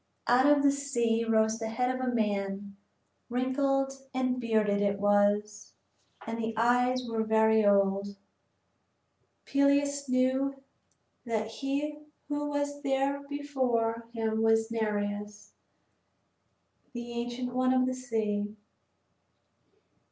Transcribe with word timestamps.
Out 0.25 0.47
of 0.47 0.63
the 0.63 0.71
sea 0.71 1.23
rose 1.29 1.59
the 1.59 1.69
head 1.69 1.93
of 1.93 2.01
a 2.01 2.11
man; 2.11 2.75
wrinkled 3.29 3.93
and 4.15 4.41
bearded 4.41 4.81
it 4.81 4.99
was, 4.99 5.73
and 6.25 6.39
the 6.39 6.57
eyes 6.57 7.05
were 7.07 7.21
very 7.23 7.63
old. 7.63 8.17
Peleus 9.45 10.09
knew 10.09 10.59
that 11.23 11.45
he 11.45 11.99
who 12.29 12.49
was 12.49 12.81
there 12.81 13.21
before 13.27 14.07
him 14.11 14.41
was 14.41 14.71
Nereus, 14.71 15.53
the 16.93 17.11
ancient 17.13 17.53
one 17.53 17.71
of 17.71 17.85
the 17.85 17.93
sea. 17.93 18.55